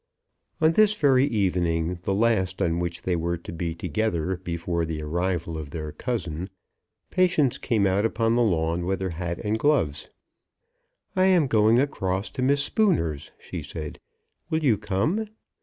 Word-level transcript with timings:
On 0.59 0.71
this 0.71 0.95
very 0.95 1.27
evening, 1.27 1.99
the 2.01 2.13
last 2.15 2.59
on 2.59 2.79
which 2.79 3.03
they 3.03 3.15
were 3.15 3.37
to 3.37 3.51
be 3.53 3.75
together 3.75 4.37
before 4.37 4.83
the 4.83 4.99
arrival 5.03 5.59
of 5.59 5.69
their 5.69 5.91
cousin, 5.91 6.49
Patience 7.11 7.59
came 7.59 7.85
out 7.85 8.03
upon 8.03 8.33
the 8.33 8.41
lawn 8.41 8.87
with 8.87 8.99
her 8.99 9.11
hat 9.11 9.37
and 9.43 9.59
gloves. 9.59 10.09
"I 11.15 11.25
am 11.25 11.45
going 11.45 11.79
across 11.79 12.31
to 12.31 12.41
Miss 12.41 12.63
Spooner's," 12.63 13.29
she 13.37 13.61
said; 13.61 13.99
"will 14.49 14.63
you 14.63 14.75
come?" 14.75 15.27